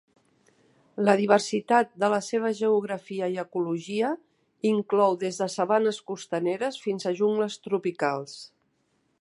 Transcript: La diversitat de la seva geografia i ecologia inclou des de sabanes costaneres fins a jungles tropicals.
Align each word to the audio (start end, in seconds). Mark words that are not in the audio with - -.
La 1.07 1.13
diversitat 1.19 1.91
de 2.03 2.09
la 2.13 2.19
seva 2.29 2.51
geografia 2.61 3.29
i 3.35 3.37
ecologia 3.43 4.11
inclou 4.73 5.21
des 5.27 5.41
de 5.43 5.49
sabanes 5.57 6.03
costaneres 6.13 6.83
fins 6.87 7.09
a 7.13 7.17
jungles 7.21 7.63
tropicals. 7.69 8.39